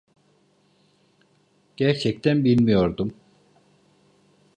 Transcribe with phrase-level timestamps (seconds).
[1.77, 3.13] Gerçekten bilmiyordum.